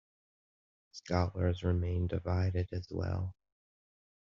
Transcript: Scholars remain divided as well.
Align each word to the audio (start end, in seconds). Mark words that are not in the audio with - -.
Scholars 0.93 1.61
remain 1.61 2.07
divided 2.07 2.69
as 2.73 2.87
well. 2.89 3.35